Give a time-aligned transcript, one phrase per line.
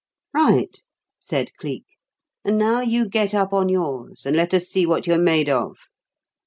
[0.33, 0.81] "Right,"
[1.19, 1.85] said Cleek.
[2.43, 5.77] "And now you get up on yours and let us see what you're made of."